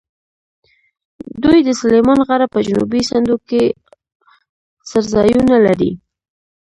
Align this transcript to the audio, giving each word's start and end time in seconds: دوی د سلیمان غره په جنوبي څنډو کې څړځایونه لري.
دوی 1.43 1.59
د 1.63 1.69
سلیمان 1.81 2.19
غره 2.27 2.47
په 2.53 2.59
جنوبي 2.67 3.01
څنډو 3.09 3.35
کې 3.49 3.63
څړځایونه 4.89 5.55
لري. 5.65 5.91